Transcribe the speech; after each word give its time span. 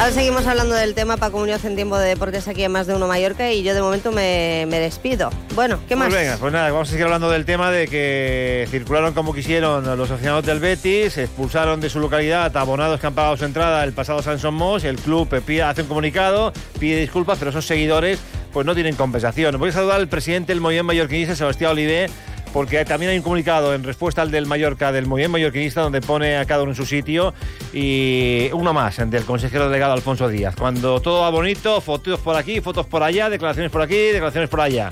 Ahora 0.00 0.12
seguimos 0.12 0.46
hablando 0.46 0.74
del 0.74 0.94
tema 0.94 1.18
Paco 1.18 1.36
Muñoz 1.36 1.62
en 1.66 1.74
tiempo 1.74 1.98
de 1.98 2.08
deportes 2.08 2.48
aquí 2.48 2.64
en 2.64 2.72
Más 2.72 2.86
de 2.86 2.94
Uno 2.94 3.06
Mallorca 3.06 3.52
y 3.52 3.62
yo 3.62 3.74
de 3.74 3.82
momento 3.82 4.12
me, 4.12 4.64
me 4.66 4.80
despido. 4.80 5.28
Bueno, 5.54 5.78
¿qué 5.86 5.94
más? 5.94 6.08
Pues 6.08 6.22
venga, 6.22 6.38
pues 6.38 6.54
nada, 6.54 6.70
vamos 6.70 6.88
a 6.88 6.90
seguir 6.90 7.04
hablando 7.04 7.28
del 7.28 7.44
tema 7.44 7.70
de 7.70 7.86
que 7.86 8.66
circularon 8.70 9.12
como 9.12 9.34
quisieron 9.34 9.84
los 9.98 10.10
aficionados 10.10 10.46
del 10.46 10.58
Betis, 10.58 11.18
expulsaron 11.18 11.82
de 11.82 11.90
su 11.90 12.00
localidad 12.00 12.56
a 12.56 12.60
abonados 12.62 12.98
que 12.98 13.08
han 13.08 13.14
pagado 13.14 13.36
su 13.36 13.44
entrada 13.44 13.84
el 13.84 13.92
pasado 13.92 14.22
San 14.22 14.38
Somos, 14.38 14.84
el 14.84 14.96
club 14.96 15.28
pide, 15.44 15.64
hace 15.64 15.82
un 15.82 15.88
comunicado, 15.88 16.54
pide 16.78 16.98
disculpas, 16.98 17.38
pero 17.38 17.50
esos 17.50 17.66
seguidores 17.66 18.20
pues 18.54 18.64
no 18.64 18.72
tienen 18.72 18.96
compensación. 18.96 19.58
Voy 19.58 19.68
a 19.68 19.72
saludar 19.72 19.96
al 19.96 20.08
presidente 20.08 20.52
del 20.52 20.62
Movimiento 20.62 20.86
Mallorquinista, 20.86 21.36
Sebastián 21.36 21.72
Olivé, 21.72 22.08
porque 22.52 22.84
también 22.84 23.12
hay 23.12 23.18
un 23.18 23.22
comunicado 23.22 23.74
en 23.74 23.84
respuesta 23.84 24.22
al 24.22 24.30
del 24.30 24.46
Mallorca, 24.46 24.92
del 24.92 25.06
Movimiento 25.06 25.32
Mallorquinista, 25.32 25.82
donde 25.82 26.00
pone 26.00 26.36
a 26.36 26.44
cada 26.44 26.62
uno 26.62 26.72
en 26.72 26.76
su 26.76 26.86
sitio, 26.86 27.34
y 27.72 28.48
uno 28.52 28.72
más, 28.72 28.98
del 29.10 29.24
consejero 29.24 29.68
delegado 29.68 29.92
Alfonso 29.92 30.28
Díaz. 30.28 30.54
Cuando 30.56 31.00
todo 31.00 31.20
va 31.20 31.30
bonito, 31.30 31.80
fotos 31.80 32.20
por 32.20 32.36
aquí, 32.36 32.60
fotos 32.60 32.86
por 32.86 33.02
allá, 33.02 33.30
declaraciones 33.30 33.70
por 33.70 33.82
aquí, 33.82 33.96
declaraciones 33.96 34.50
por 34.50 34.60
allá. 34.60 34.90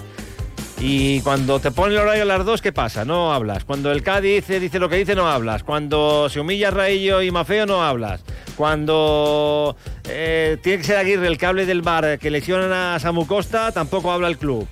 Y 0.81 1.21
cuando 1.23 1.59
te 1.59 1.73
pone 1.73 1.95
el 1.95 2.01
horario 2.01 2.23
a 2.23 2.27
las 2.27 2.45
dos, 2.45 2.63
¿qué 2.63 2.71
pasa? 2.71 3.05
No 3.05 3.33
hablas. 3.33 3.65
Cuando 3.65 3.91
el 3.91 4.05
Cádiz 4.05 4.47
dice 4.47 4.79
lo 4.79 4.89
que 4.89 4.95
dice, 4.95 5.17
no 5.17 5.29
hablas. 5.29 5.65
Cuando 5.65 6.29
se 6.29 6.39
humilla 6.39 6.71
Raillo 6.71 7.21
y 7.21 7.33
Mafeo, 7.33 7.67
no 7.67 7.83
hablas. 7.83 8.23
Cuando 8.57 9.77
eh, 10.09 10.57
tiene 10.63 10.79
que 10.79 10.85
ser 10.85 10.97
Aguirre 10.99 11.27
el 11.27 11.37
cable 11.37 11.67
del 11.67 11.83
bar 11.83 12.21
que 12.21 12.31
lesionan 12.31 12.73
a 12.73 12.99
Samu 13.01 13.27
Costa, 13.27 13.73
tampoco 13.73 14.13
habla 14.13 14.29
el 14.29 14.39
club 14.39 14.69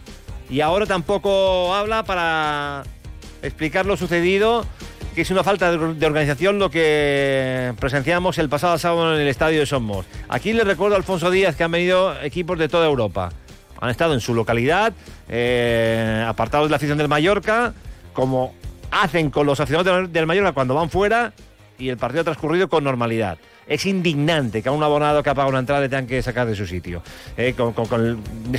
y 0.48 0.60
ahora 0.60 0.86
tampoco 0.86 1.74
habla 1.74 2.04
para 2.04 2.84
explicar 3.42 3.86
lo 3.86 3.96
sucedido, 3.96 4.64
que 5.14 5.22
es 5.22 5.30
una 5.30 5.42
falta 5.42 5.72
de 5.72 6.06
organización 6.06 6.58
lo 6.58 6.70
que 6.70 7.72
presenciamos 7.80 8.38
el 8.38 8.48
pasado 8.48 8.78
sábado 8.78 9.14
en 9.14 9.20
el 9.20 9.28
estadio 9.28 9.60
de 9.60 9.66
Somos. 9.66 10.06
Aquí 10.28 10.52
le 10.52 10.64
recuerdo 10.64 10.94
a 10.94 10.98
Alfonso 10.98 11.30
Díaz 11.30 11.56
que 11.56 11.64
han 11.64 11.70
venido 11.70 12.20
equipos 12.22 12.58
de 12.58 12.68
toda 12.68 12.86
Europa. 12.86 13.30
Han 13.80 13.90
estado 13.90 14.14
en 14.14 14.20
su 14.20 14.34
localidad, 14.34 14.92
eh, 15.28 16.24
apartados 16.26 16.68
de 16.68 16.70
la 16.70 16.76
afición 16.76 16.98
del 16.98 17.08
Mallorca, 17.08 17.74
como 18.12 18.54
hacen 18.90 19.30
con 19.30 19.46
los 19.46 19.60
aficionados 19.60 20.12
del 20.12 20.26
Mallorca 20.26 20.52
cuando 20.52 20.74
van 20.74 20.90
fuera 20.90 21.32
y 21.78 21.88
el 21.88 21.98
partido 21.98 22.22
ha 22.22 22.24
transcurrido 22.24 22.68
con 22.68 22.84
normalidad 22.84 23.36
es 23.66 23.86
indignante 23.86 24.62
que 24.62 24.68
a 24.68 24.72
un 24.72 24.82
abonado 24.82 25.22
que 25.22 25.30
ha 25.30 25.34
pagado 25.34 25.50
una 25.50 25.58
entrada 25.58 25.80
le 25.80 25.88
tengan 25.88 26.06
que 26.06 26.22
sacar 26.22 26.46
de 26.46 26.54
su 26.54 26.66
sitio. 26.66 27.02
Eh, 27.36 27.48
es 27.48 27.54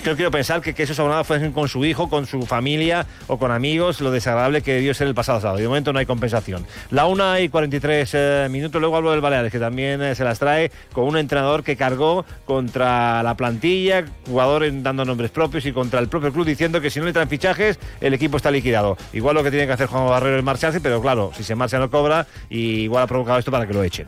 que 0.01 0.09
no 0.09 0.15
quiero 0.15 0.31
pensar 0.31 0.61
que, 0.61 0.75
esos 0.81 0.99
abonados 0.99 1.27
fuesen 1.27 1.51
con 1.51 1.67
su 1.67 1.85
hijo, 1.85 2.09
con 2.09 2.25
su 2.25 2.41
familia 2.43 3.05
o 3.27 3.37
con 3.37 3.51
amigos, 3.51 4.01
lo 4.01 4.11
desagradable 4.11 4.61
que 4.61 4.73
debió 4.73 4.93
ser 4.93 5.07
el 5.07 5.15
pasado 5.15 5.41
sábado. 5.41 5.59
De 5.59 5.67
momento 5.67 5.93
no 5.93 5.99
hay 5.99 6.05
compensación. 6.05 6.65
La 6.91 7.07
1 7.07 7.39
y 7.39 7.49
43 7.49 8.11
eh, 8.13 8.47
minutos, 8.49 8.79
luego 8.79 8.97
hablo 8.97 9.11
del 9.11 9.21
Baleares, 9.21 9.51
que 9.51 9.59
también 9.59 10.01
eh, 10.01 10.15
se 10.15 10.23
las 10.23 10.39
trae 10.39 10.71
con 10.93 11.05
un 11.05 11.17
entrenador 11.17 11.63
que 11.63 11.75
cargó 11.75 12.25
contra 12.45 13.23
la 13.23 13.35
plantilla, 13.35 14.05
jugadores 14.25 14.73
dando 14.83 15.05
nombres 15.05 15.31
propios 15.31 15.65
y 15.65 15.71
contra 15.71 15.99
el 15.99 16.07
propio 16.07 16.31
club 16.31 16.45
diciendo 16.45 16.81
que 16.81 16.89
si 16.89 16.99
no 16.99 17.05
le 17.05 17.13
traen 17.13 17.29
fichajes, 17.29 17.79
el 18.01 18.13
equipo 18.13 18.37
está 18.37 18.51
liquidado. 18.51 18.97
Igual 19.13 19.35
lo 19.35 19.43
que 19.43 19.51
tiene 19.51 19.65
que 19.65 19.73
hacer 19.73 19.87
Juan 19.87 20.07
Barrero 20.07 20.37
es 20.37 20.43
marcharse, 20.43 20.81
pero 20.81 21.01
claro, 21.01 21.31
si 21.35 21.43
se 21.43 21.55
marcha 21.55 21.79
no 21.79 21.89
cobra 21.89 22.27
y 22.49 22.81
igual 22.81 23.03
ha 23.03 23.07
provocado 23.07 23.39
esto 23.39 23.51
para 23.51 23.65
que 23.65 23.73
lo 23.73 23.83
echen. 23.83 24.07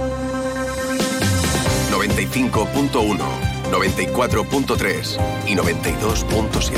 95.1, 2.01 3.19
94.3 3.69 5.19
y 5.45 5.55
92.7. 5.55 6.71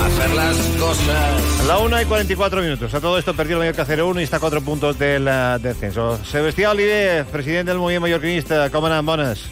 Hacer 0.00 0.30
las 0.34 0.56
cosas. 0.78 1.66
La 1.66 1.78
1 1.80 2.00
y 2.00 2.04
44 2.06 2.62
minutos. 2.62 2.94
A 2.94 3.00
todo 3.02 3.18
esto 3.18 3.34
perdió 3.34 3.56
el 3.56 3.60
Mallorca 3.60 3.84
0-1 3.86 4.20
y 4.20 4.22
está 4.22 4.38
a 4.38 4.40
4 4.40 4.62
puntos 4.62 4.98
del 4.98 5.28
uh, 5.28 5.58
descenso. 5.58 6.18
Sebastián 6.24 6.70
Oliver, 6.70 7.26
presidente 7.26 7.72
del 7.72 7.78
Movimiento 7.78 8.06
Mallorquinista. 8.06 8.70
¿Cómo 8.70 8.86
andan? 8.86 9.04
Bones? 9.04 9.44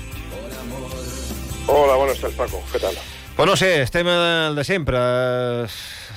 Hola, 1.67 1.97
buenas 1.97 2.19
tardes, 2.19 2.37
Paco. 2.39 2.63
¿Qué 2.73 2.79
tal? 2.79 2.95
Pues 3.37 3.47
no 3.47 3.55
sé, 3.55 3.83
estem 3.83 4.07
el 4.09 4.55
de 4.55 4.65
sempre. 4.65 4.97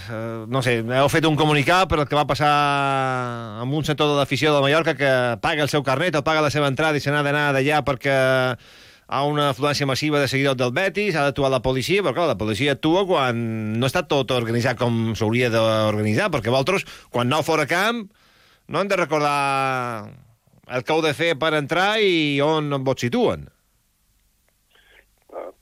Eh, 0.09 0.45
no 0.47 0.61
sé, 0.63 0.79
heu 0.81 1.09
fet 1.11 1.25
un 1.27 1.37
comunicat 1.39 1.89
per 1.91 2.01
el 2.01 2.07
que 2.09 2.17
va 2.17 2.27
passar 2.29 2.49
amb 3.61 3.73
un 3.73 3.85
sector 3.87 4.09
de 4.11 4.17
l'afició 4.19 4.53
de 4.55 4.61
Mallorca 4.63 4.95
que 4.97 5.11
paga 5.43 5.65
el 5.65 5.71
seu 5.71 5.83
carnet 5.83 6.15
o 6.15 6.23
paga 6.25 6.43
la 6.45 6.51
seva 6.53 6.69
entrada 6.71 6.97
i 6.97 7.03
se 7.03 7.11
n'ha 7.11 7.23
d'anar 7.25 7.49
d'allà 7.55 7.81
perquè 7.87 8.15
ha 9.07 9.23
una 9.23 9.49
afluència 9.53 9.87
massiva 9.87 10.19
de 10.19 10.27
seguidors 10.27 10.59
del 10.59 10.73
Betis, 10.75 11.15
ha 11.15 11.23
d'actuar 11.27 11.51
la 11.51 11.61
policia, 11.63 12.03
però 12.03 12.13
clar, 12.13 12.27
la 12.33 12.39
policia 12.39 12.75
actua 12.75 13.05
quan 13.07 13.39
no 13.79 13.87
està 13.87 14.03
tot 14.07 14.31
organitzat 14.35 14.79
com 14.79 15.15
s'hauria 15.15 15.49
d'organitzar, 15.53 16.29
perquè 16.33 16.51
vosaltres, 16.51 16.87
quan 17.09 17.31
aneu 17.31 17.45
fora 17.47 17.67
camp, 17.67 18.03
no 18.67 18.81
hem 18.81 18.91
de 18.91 18.99
recordar 18.99 20.09
el 20.67 20.83
que 20.83 20.91
heu 20.91 21.03
de 21.05 21.13
fer 21.15 21.35
per 21.39 21.53
entrar 21.55 21.93
i 22.03 22.41
on 22.43 22.83
vos 22.83 22.99
situen. 22.99 23.47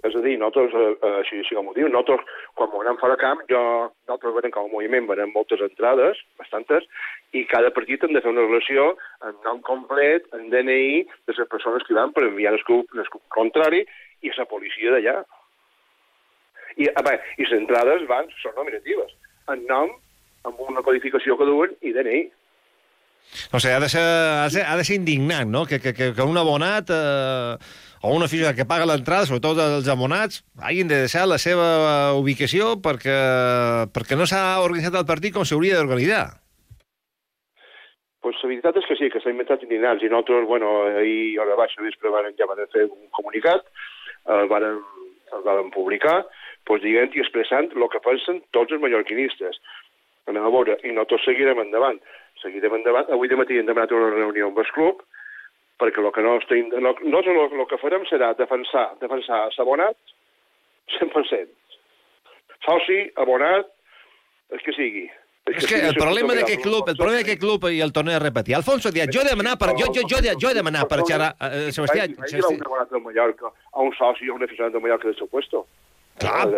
És 0.05 0.13
a 0.13 0.21
dir, 0.21 0.35
nosaltres, 0.38 0.73
uh, 0.77 0.93
uh, 0.99 1.13
així, 1.21 1.39
així 1.41 1.57
com 1.57 1.69
ho 1.71 1.73
diu, 1.73 1.88
nosaltres, 1.89 2.25
quan 2.59 2.73
anem 2.81 2.99
fora 3.01 3.17
camp, 3.17 3.41
jo, 3.49 3.61
nosaltres 4.05 4.35
veiem 4.35 4.53
com 4.53 4.67
a 4.67 4.73
moviment, 4.73 5.07
veiem 5.09 5.33
moltes 5.33 5.63
entrades, 5.66 6.19
bastantes, 6.41 6.85
i 7.33 7.45
cada 7.49 7.71
partit 7.73 8.05
hem 8.05 8.13
de 8.13 8.21
fer 8.21 8.33
una 8.33 8.45
relació 8.45 8.91
en 9.25 9.39
nom 9.47 9.63
complet, 9.65 10.27
en 10.38 10.51
DNI, 10.53 11.01
de 11.25 11.38
les 11.38 11.49
persones 11.49 11.88
que 11.88 11.97
van 11.97 12.13
per 12.13 12.27
enviar 12.27 12.53
el 12.53 12.63
club, 12.67 12.91
el 12.94 13.09
club 13.09 13.23
contrari 13.33 13.81
i 14.21 14.33
la 14.38 14.47
policia 14.51 14.94
d'allà. 14.94 15.17
I, 16.75 16.89
a 16.91 17.01
veure, 17.01 17.21
i 17.39 17.47
les 17.47 17.57
entrades 17.57 18.05
van, 18.11 18.29
són 18.44 18.57
nominatives, 18.59 19.15
en 19.53 19.65
nom, 19.69 19.94
amb 20.45 20.61
una 20.69 20.83
codificació 20.85 21.38
que 21.39 21.49
duen 21.49 21.73
i 21.81 21.94
DNI. 21.95 22.25
O 23.52 23.59
sigui, 23.59 23.74
ha 23.75 23.81
de 23.84 23.90
ser, 23.91 24.03
ha 24.03 24.45
de 24.45 24.54
ser, 24.57 24.63
ha 24.66 24.77
de 24.80 24.86
ser 24.88 25.00
indignant, 25.00 25.50
no?, 25.51 25.66
que, 25.66 25.81
que, 25.81 25.94
que 25.94 26.22
un 26.22 26.38
abonat... 26.38 26.94
Eh 26.94 27.83
o 28.06 28.13
una 28.13 28.25
afició 28.30 28.51
que 28.54 28.68
paga 28.69 28.86
l'entrada, 28.86 29.25
sobretot 29.25 29.57
els 29.57 29.88
abonats, 29.89 30.44
hagin 30.62 30.89
de 30.92 31.00
deixar 31.07 31.24
la 31.25 31.39
seva 31.42 31.68
ubicació 32.13 32.75
perquè, 32.86 33.16
perquè 33.95 34.18
no 34.19 34.27
s'ha 34.30 34.60
organitzat 34.62 35.00
el 35.00 35.07
partit 35.10 35.33
com 35.33 35.48
s'hauria 35.48 35.80
d'organitzar. 35.80 36.25
Pues 38.22 38.38
la 38.44 38.51
veritat 38.51 38.77
és 38.77 38.86
que 38.89 38.98
sí, 39.00 39.10
que 39.10 39.22
s'ha 39.24 39.33
inventat 39.33 39.66
indignants 39.66 40.06
i 40.06 40.12
nosaltres, 40.12 40.45
bueno, 40.50 40.69
ahir 41.01 41.39
a 41.42 41.48
la 41.50 41.57
baixa 41.57 41.81
vespre 41.81 42.13
van, 42.13 42.30
ja 42.38 42.50
van 42.50 42.62
fer 42.74 42.86
un 42.86 43.10
comunicat, 43.18 43.66
el 44.38 44.50
van, 44.54 44.68
el 45.33 45.45
van 45.45 45.74
publicar, 45.74 46.19
pues, 46.69 46.86
dient 46.86 47.13
i 47.18 47.25
expressant 47.25 47.74
el 47.74 47.89
que 47.89 48.04
pensen 48.06 48.44
tots 48.54 48.74
els 48.74 48.86
mallorquinistes. 48.86 49.57
Anem 50.30 50.45
a 50.45 50.54
veure, 50.54 50.78
i 50.86 50.94
nosaltres 50.94 51.25
seguirem 51.25 51.62
endavant. 51.62 51.98
Seguirem 52.41 52.79
endavant. 52.79 53.11
Avui 53.13 53.31
de 53.31 53.37
matí 53.39 53.59
hem 53.59 53.67
demanat 53.67 53.93
una 53.95 54.13
reunió 54.13 54.49
amb 54.49 54.59
el 54.61 54.71
club, 54.75 55.03
perquè 55.81 56.01
el 56.03 56.11
que 56.15 56.23
no 56.25 56.37
estem... 56.41 56.71
No, 56.73 56.95
nosaltres 57.03 57.35
el, 57.35 57.59
el 57.59 57.69
que 57.71 57.81
farem 57.81 58.07
serà 58.09 58.33
defensar, 58.39 58.87
defensar 59.01 59.45
s'abonat 59.55 59.97
100%. 60.97 61.53
Soci, 62.65 62.99
abonat, 63.21 63.69
el 64.53 64.61
que 64.65 64.73
sigui. 64.77 65.05
És 65.45 65.67
que 65.69 65.77
el 65.77 65.93
problema 65.93 66.33
d'aquest 66.33 66.63
club, 66.63 66.87
el 66.89 66.97
problema 66.97 67.19
d'aquest 67.21 67.41
club, 67.41 67.67
i 67.69 67.81
el 67.85 67.91
torno 67.93 68.15
a 68.15 68.21
repetir, 68.21 68.55
Alfonso 68.57 68.89
Díaz, 68.93 69.11
jo 69.13 69.21
he 69.21 69.27
demanat 69.27 69.59
per, 69.61 69.75
jo, 69.77 69.91
jo, 69.93 70.01
jo, 70.09 70.21
jo 70.41 70.49
he 70.49 70.57
demanat 70.57 70.89
per 70.89 71.03
xerrar, 71.05 71.35
eh, 71.37 71.67
Sebastià... 71.75 72.07
Vaig, 72.09 72.33
vaig 72.33 72.65
a 72.65 72.71
una 72.73 72.87
del 72.89 73.03
Mallorca, 73.03 73.51
a 73.53 73.85
un 73.85 73.93
soci, 73.93 74.31
a 74.31 74.33
un 74.33 74.47
aficionat 74.47 74.73
del 74.73 74.81
Mallorca 74.81 75.11
del 75.11 75.17
seu 75.19 75.29
puesto. 75.29 75.67
Clar. 76.23 76.49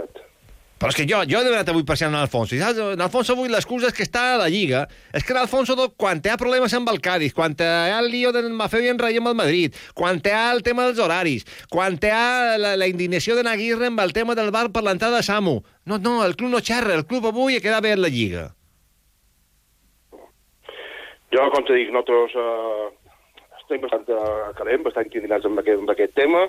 Però 0.78 0.92
és 0.94 0.98
que 0.98 1.08
jo, 1.10 1.24
jo 1.26 1.40
he 1.40 1.46
demanat 1.46 1.70
avui 1.72 1.84
ser 1.98 2.08
en 2.08 2.16
Alfonso. 2.16 2.54
I 2.54 2.60
saps, 2.62 2.78
en 2.94 3.02
Alfonso 3.02 3.34
avui 3.34 3.50
l'excusa 3.50 3.90
és 3.90 3.96
que 3.98 4.06
està 4.06 4.36
a 4.36 4.42
la 4.44 4.50
Lliga. 4.54 4.84
És 5.16 5.26
que 5.26 5.34
l'Alfonso, 5.34 5.74
quan 5.98 6.22
té 6.22 6.36
problemes 6.38 6.74
amb 6.78 6.92
el 6.92 7.02
Cádiz, 7.02 7.34
quan 7.34 7.56
té 7.58 7.66
el 7.66 8.12
lío 8.14 8.32
del 8.36 8.52
Mafeu 8.54 8.86
i 8.86 8.92
en 8.92 9.02
Rei 9.02 9.18
amb 9.18 9.32
el 9.32 9.40
Madrid, 9.40 9.80
quan 9.98 10.22
té 10.22 10.36
el 10.38 10.62
tema 10.68 10.86
dels 10.86 11.02
horaris, 11.02 11.48
quan 11.74 11.98
té 11.98 12.14
la, 12.14 12.76
la 12.78 12.90
indignació 12.90 13.36
de 13.36 13.48
Naguirre 13.48 13.90
amb 13.90 14.06
el 14.06 14.14
tema 14.14 14.38
del 14.38 14.54
bar 14.54 14.68
per 14.70 14.86
l'entrada 14.86 15.18
de 15.18 15.26
Samu. 15.26 15.58
No, 15.90 15.98
no, 15.98 16.20
el 16.26 16.38
club 16.38 16.54
no 16.54 16.62
xerra, 16.62 16.94
el 16.94 17.08
club 17.10 17.26
avui 17.32 17.58
ha 17.58 17.64
quedat 17.64 17.82
bé 17.82 17.96
en 17.98 18.04
la 18.06 18.14
Lliga. 18.14 18.46
Jo, 21.34 21.50
com 21.52 21.66
te 21.66 21.74
dic, 21.76 21.90
nosaltres 21.92 22.38
eh, 22.38 22.88
estem 23.64 23.82
bastant 23.82 24.06
calent, 24.62 24.86
bastant 24.86 25.10
indignats 25.10 25.50
amb 25.50 25.60
aquest, 25.60 25.82
amb 25.82 25.92
aquest 25.92 26.14
tema, 26.16 26.46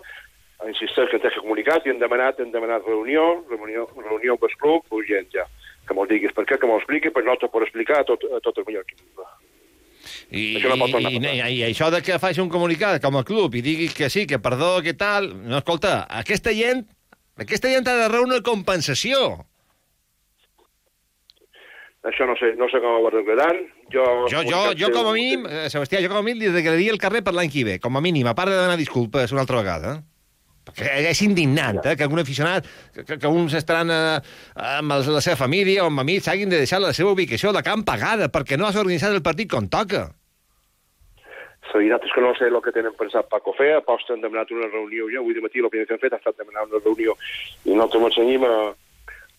insisteix 0.67 1.11
que 1.11 1.21
ens 1.21 1.27
ha 1.29 1.43
comunicat 1.45 1.87
i 1.87 1.93
hem 1.93 2.01
demanat, 2.03 2.41
hem 2.43 2.51
demanat 2.51 2.87
reunió, 2.87 3.45
reunió, 3.51 3.87
reunió 3.95 4.35
amb 4.35 4.47
el 4.49 4.57
club, 4.59 4.87
urgent 4.99 5.31
ja. 5.35 5.47
Que 5.87 5.95
m'ho 5.95 6.07
diguis 6.11 6.35
per 6.35 6.45
què, 6.49 6.59
que 6.59 6.69
m'ho 6.69 6.81
expliqui, 6.81 7.13
per 7.15 7.23
nosaltres 7.23 7.53
per 7.53 7.63
explicar 7.65 8.03
a 8.03 8.09
tot, 8.09 8.27
a 8.27 8.41
tot 8.45 8.59
el 8.59 8.67
mallorquí. 8.67 8.99
I, 10.29 10.59
això 10.59 10.75
no 10.77 10.89
i, 10.89 11.15
i, 11.17 11.37
i, 11.41 11.61
això 11.69 11.89
de 11.93 12.01
que 12.05 12.19
faci 12.21 12.43
un 12.43 12.51
comunicat 12.53 13.01
com 13.03 13.17
a 13.17 13.25
club 13.25 13.55
i 13.57 13.63
digui 13.65 13.89
que 13.95 14.11
sí, 14.13 14.27
que 14.29 14.41
perdó, 14.43 14.79
que 14.85 14.93
tal... 14.99 15.31
No, 15.47 15.61
escolta, 15.61 16.03
aquesta 16.21 16.53
gent, 16.57 16.85
aquesta 17.41 17.71
gent 17.73 17.89
ha 17.89 17.97
de 18.03 18.11
rebre 18.11 18.27
una 18.27 18.43
compensació. 18.45 19.47
Això 22.09 22.29
no 22.29 22.37
sé, 22.41 22.53
no 22.59 22.69
sé 22.73 22.81
com 22.83 22.99
ho 22.99 23.09
arreglaran. 23.09 23.63
Jo, 23.93 24.05
jo, 24.31 24.45
jo, 24.47 24.61
jo 24.79 24.93
com 24.95 25.09
a 25.11 25.15
mínim, 25.17 25.47
eh, 25.49 25.67
Sebastià, 25.73 26.01
jo 26.05 26.13
com 26.13 26.21
a 26.21 26.25
mínim 26.25 26.45
li 26.45 26.53
regalaria 26.53 26.93
el 26.95 27.01
carrer 27.01 27.25
per 27.25 27.35
l'any 27.37 27.51
que 27.53 27.65
ve, 27.67 27.79
com 27.83 27.97
a 27.97 28.05
mínim, 28.05 28.29
a 28.29 28.37
part 28.39 28.53
de 28.53 28.59
demanar 28.59 28.79
disculpes 28.81 29.35
una 29.35 29.45
altra 29.45 29.61
vegada. 29.61 29.99
Perquè 30.69 31.11
és 31.11 31.23
indignant, 31.25 31.81
eh, 31.85 31.97
que 31.97 32.07
algun 32.07 32.23
aficionat, 32.23 32.69
que, 32.95 33.19
que 33.19 33.33
uns 33.33 33.57
estaran 33.59 33.91
eh, 33.95 34.21
amb 34.79 34.95
la 34.95 35.25
seva 35.25 35.37
família 35.41 35.85
o 35.85 35.91
amb 35.93 36.05
amics 36.05 36.29
hagin 36.29 36.53
de 36.53 36.61
deixar 36.61 36.81
la 36.85 36.95
seva 36.97 37.15
ubicació 37.17 37.53
de 37.57 37.65
camp 37.67 37.85
pagada 37.89 38.31
perquè 38.33 38.59
no 38.59 38.69
has 38.69 38.79
organitzat 38.79 39.17
el 39.17 39.25
partit 39.25 39.51
com 39.51 39.69
toca. 39.69 40.09
Veritat 41.69 42.05
és 42.09 42.13
que 42.15 42.23
no 42.25 42.33
sé 42.35 42.49
el 42.49 42.59
que 42.65 42.73
tenen 42.73 42.95
pensat 42.97 43.29
Paco 43.31 43.53
fer, 43.55 43.75
aposta 43.77 44.15
han 44.15 44.23
demanat 44.25 44.51
una 44.55 44.71
reunió 44.71 45.07
ja, 45.13 45.21
avui 45.21 45.37
de 45.37 45.43
matí 45.45 45.61
el 45.61 45.69
que 45.71 45.85
han 45.85 46.01
fet 46.01 46.15
ha 46.17 46.21
estat 46.21 46.39
demanar 46.41 46.65
una 46.67 46.81
reunió 46.81 47.15
i 47.65 47.75
nosaltres 47.77 48.03
m'ensenyim 48.03 48.47
a, 48.49 48.55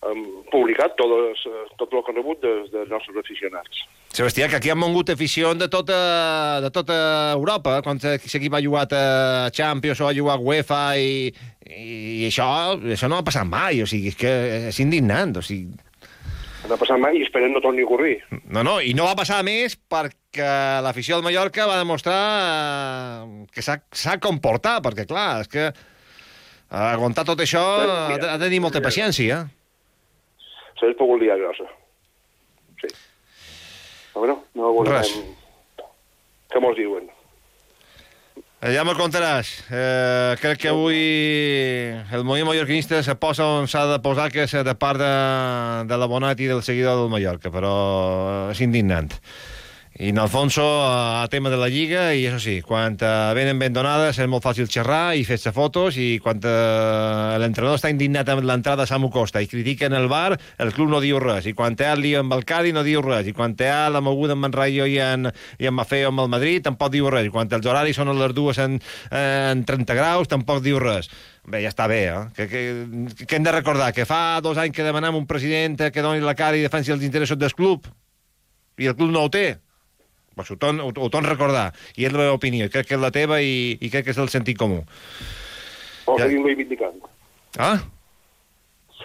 hem 0.08 0.20
publicat 0.48 0.94
tot, 0.96 1.10
les, 1.12 1.42
tot 1.76 1.92
el 1.92 2.04
que 2.04 2.12
han 2.12 2.18
rebut 2.18 2.40
dels, 2.40 2.70
dels 2.72 2.88
nostres 2.92 3.18
aficionats. 3.20 3.82
Sebastià, 4.16 4.48
que 4.48 4.56
aquí 4.58 4.72
han 4.72 4.80
mogut 4.80 5.12
afició 5.12 5.52
de 5.54 5.68
tota, 5.70 5.98
de 6.64 6.70
tota 6.74 6.96
Europa, 7.34 7.76
quan 7.84 8.00
l'equip 8.00 8.56
ha 8.56 8.62
jugat 8.64 8.96
a 8.96 9.04
Champions 9.54 10.00
o 10.00 10.08
ha 10.08 10.16
jugat 10.16 10.40
a 10.40 10.46
UEFA 10.46 10.80
i, 10.98 11.28
i 11.68 12.24
això, 12.30 12.48
això 12.96 13.12
no 13.12 13.20
ha 13.20 13.26
passat 13.26 13.46
mai, 13.46 13.82
o 13.84 13.90
sigui, 13.90 14.14
és 14.14 14.18
que 14.18 14.32
és 14.72 14.80
indignant, 14.82 15.36
o 15.36 15.44
sigui... 15.44 15.76
No 16.66 16.76
ha 16.76 16.80
passat 16.80 17.00
mai 17.02 17.16
i 17.18 17.22
esperem 17.24 17.52
no 17.52 17.62
torni 17.64 17.84
a 17.84 17.88
ocorrir. 17.88 18.16
No, 18.52 18.64
no, 18.64 18.80
i 18.80 18.96
no 18.96 19.06
va 19.08 19.14
passar 19.18 19.40
més 19.44 19.76
perquè 19.90 20.80
l'afició 20.84 21.16
del 21.16 21.24
Mallorca 21.28 21.68
va 21.68 21.78
demostrar 21.80 22.18
eh, 23.20 23.46
que 23.52 23.64
s'ha 23.64 24.18
comportat, 24.22 24.82
perquè 24.84 25.08
clar, 25.08 25.44
és 25.44 25.50
que 25.50 25.70
aguantar 26.70 27.24
tot 27.26 27.40
això 27.42 27.62
ha 27.80 27.88
de, 28.14 28.28
ha 28.28 28.36
de 28.38 28.44
tenir 28.46 28.60
molta 28.62 28.82
paciència. 28.84 29.44
Eh? 29.44 29.59
S'hagués 30.80 30.98
pogut 30.98 31.20
liar 31.22 31.38
grossa. 31.38 31.68
Sí. 32.80 32.90
Però 34.10 34.24
bueno, 34.24 34.40
no 34.58 34.72
volem... 34.74 34.96
Res. 34.96 35.14
Què 36.50 36.62
mos 36.62 36.74
diuen? 36.78 37.06
Eh, 38.60 38.74
ja 38.74 38.82
me'l 38.84 38.98
contaràs. 38.98 39.52
Eh, 39.72 40.34
crec 40.40 40.58
que 40.64 40.72
avui 40.72 40.98
el 42.12 42.26
moviment 42.28 42.50
mallorquinista 42.50 42.98
se 43.06 43.14
posa 43.16 43.46
on 43.60 43.70
s'ha 43.70 43.86
de 43.88 44.00
posar, 44.04 44.28
que 44.34 44.44
és 44.44 44.52
de 44.66 44.74
part 44.76 45.00
de, 45.00 45.14
de 45.88 46.00
l'abonat 46.00 46.42
i 46.44 46.50
del 46.50 46.60
seguidor 46.66 46.98
del 47.00 47.12
Mallorca, 47.12 47.52
però 47.54 47.72
és 48.52 48.60
indignant. 48.60 49.14
I 50.00 50.08
en 50.08 50.18
Alfonso, 50.18 50.62
a 50.64 51.28
tema 51.28 51.50
de 51.50 51.58
la 51.60 51.68
Lliga, 51.68 52.14
i 52.16 52.22
això 52.24 52.38
sí, 52.40 52.54
quan 52.64 52.94
uh, 53.04 53.34
venen 53.36 53.58
ben 53.60 53.74
donades 53.76 54.16
és 54.16 54.28
molt 54.32 54.40
fàcil 54.40 54.64
xerrar 54.72 55.12
i 55.12 55.26
fer-se 55.28 55.52
fotos, 55.52 55.98
i 56.00 56.14
quan 56.24 56.40
uh, 56.40 57.36
l'entrenador 57.36 57.76
està 57.76 57.90
indignat 57.92 58.30
amb 58.32 58.40
l'entrada 58.48 58.86
a 58.86 58.88
Samu 58.88 59.10
Costa 59.12 59.42
i 59.44 59.50
critiquen 59.50 59.92
el 59.92 60.08
bar, 60.08 60.38
el 60.56 60.72
club 60.72 60.88
no 60.88 61.02
diu 61.04 61.20
res, 61.20 61.44
i 61.44 61.52
quan 61.52 61.76
té 61.76 61.84
el 61.92 62.00
lío 62.00 62.24
amb 62.24 62.32
el 62.32 62.46
Cadi 62.48 62.72
no 62.72 62.80
diu 62.80 63.04
res, 63.04 63.28
i 63.28 63.36
quan 63.36 63.52
té 63.60 63.68
la 63.68 64.00
moguda 64.00 64.38
amb 64.40 64.48
en 64.48 64.56
Rayo 64.56 64.88
i 64.88 64.96
en, 65.04 65.28
i 65.60 65.68
en 65.68 65.76
Mafeo 65.76 66.08
amb 66.14 66.24
el 66.24 66.32
Madrid 66.38 66.64
tampoc 66.64 66.96
diu 66.96 67.12
res, 67.12 67.28
i 67.28 67.36
quan 67.36 67.52
els 67.60 67.68
horaris 67.68 68.00
són 68.00 68.08
a 68.08 68.16
les 68.24 68.32
dues 68.32 68.64
en, 68.64 68.80
en 69.12 69.68
30 69.68 70.00
graus 70.00 70.32
tampoc 70.32 70.64
diu 70.64 70.80
res. 70.80 71.12
Bé, 71.44 71.60
ja 71.60 71.76
està 71.76 71.92
bé, 71.92 72.06
eh? 72.08 72.28
Que, 72.40 72.48
que, 72.48 73.26
que 73.26 73.34
hem 73.36 73.44
de 73.44 73.58
recordar 73.60 73.92
que 73.92 74.08
fa 74.08 74.40
dos 74.40 74.56
anys 74.56 74.72
que 74.72 74.92
demanem 74.94 75.20
un 75.20 75.28
president 75.28 75.90
que 75.92 76.00
doni 76.00 76.24
la 76.24 76.38
cara 76.40 76.56
i 76.56 76.64
defensi 76.64 76.96
els 76.96 77.04
interessos 77.04 77.36
del 77.36 77.52
club, 77.52 77.84
i 78.80 78.88
el 78.88 78.96
club 78.96 79.12
no 79.12 79.28
ho 79.28 79.28
té 79.28 79.50
pues 80.40 80.50
ho, 80.54 80.58
torn, 80.60 80.80
ho, 80.80 80.90
ho 80.90 81.10
torn 81.12 81.28
recordar, 81.28 81.70
i 81.96 82.06
és 82.08 82.14
la 82.14 82.24
meva 82.24 82.36
opinió, 82.38 82.68
crec 82.72 82.88
que 82.88 82.96
és 82.98 83.02
la 83.02 83.12
teva 83.14 83.40
i, 83.44 83.76
i 83.80 83.90
crec 83.92 84.08
que 84.08 84.14
és 84.14 84.20
el 84.20 84.32
sentit 84.32 84.58
comú. 84.60 84.82
O 86.06 86.16
ja... 86.18 86.26
seguim 86.26 86.46
reivindicant. 86.46 87.00
Ah? 87.58 87.78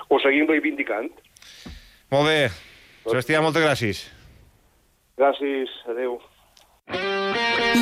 O 0.10 0.20
seguim 0.22 0.48
reivindicant. 0.50 1.12
Molt 2.14 2.30
bé. 2.30 2.40
Sebastià, 3.06 3.42
moltes 3.44 3.66
gràcies. 3.66 4.06
Gràcies, 5.20 5.74
adeu. 5.92 6.18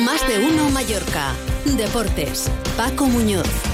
Más 0.04 0.26
de 0.28 0.38
uno 0.38 0.68
Mallorca. 0.70 1.32
Deportes. 1.76 2.50
Paco 2.76 3.06
Muñoz. 3.06 3.73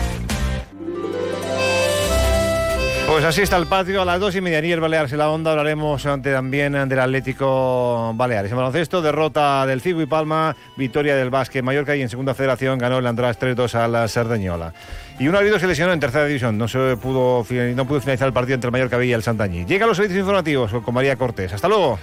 Pues 3.11 3.25
así 3.25 3.43
está 3.43 3.57
el 3.57 3.67
patio. 3.67 4.01
A 4.01 4.05
las 4.05 4.21
dos 4.21 4.37
y 4.37 4.41
media 4.41 4.61
el 4.61 4.79
Baleares 4.79 5.11
la 5.15 5.31
Onda 5.31 5.51
hablaremos 5.51 6.07
también 6.23 6.75
del 6.89 7.01
Atlético 7.01 8.13
Baleares. 8.15 8.53
En 8.53 8.57
baloncesto, 8.57 9.03
derrota 9.03 9.67
del 9.67 9.81
Figo 9.81 10.01
y 10.01 10.07
Palma, 10.07 10.55
victoria 10.77 11.17
del 11.17 11.29
Básquet 11.29 11.65
Mallorca 11.65 11.97
y 11.97 12.03
en 12.03 12.09
segunda 12.09 12.35
federación 12.35 12.79
ganó 12.79 12.99
el 12.99 13.07
András 13.09 13.37
3-2 13.41 13.75
a 13.75 13.89
la 13.89 14.07
Sardañola. 14.07 14.75
Y 15.19 15.27
un 15.27 15.35
árbitro 15.35 15.59
se 15.59 15.67
lesionó 15.67 15.93
en 15.93 15.99
tercera 15.99 16.25
división. 16.25 16.57
No 16.57 16.69
se 16.69 16.97
pudo, 16.99 17.45
no 17.75 17.85
pudo 17.85 18.01
finalizar 18.01 18.29
el 18.29 18.33
partido 18.33 18.55
entre 18.55 18.69
el 18.69 18.73
Mallorca 18.73 19.05
y 19.05 19.13
el 19.13 19.25
Santañí. 19.25 19.65
Llega 19.65 19.87
a 19.87 19.89
los 19.89 19.97
servicios 19.97 20.21
informativos 20.21 20.71
con 20.71 20.95
María 20.95 21.17
Cortés. 21.17 21.53
Hasta 21.53 21.67
luego. 21.67 21.99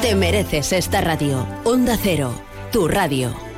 Te 0.00 0.14
mereces 0.14 0.72
esta 0.72 1.02
radio. 1.02 1.46
Onda 1.64 1.98
Cero, 2.02 2.32
tu 2.72 2.88
radio. 2.88 3.49